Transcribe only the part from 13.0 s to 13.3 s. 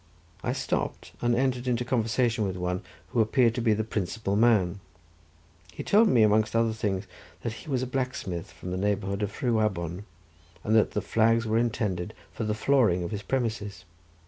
of his